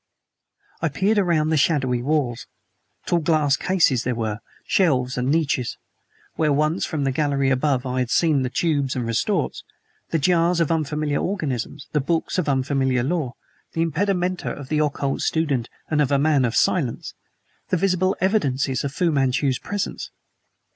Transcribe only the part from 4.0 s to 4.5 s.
there were,